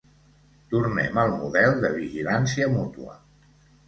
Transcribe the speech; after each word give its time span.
Tornem 0.73 1.19
al 1.23 1.33
model 1.41 1.77
de 1.83 1.91
vigilància 1.97 2.71
mútua. 2.77 3.15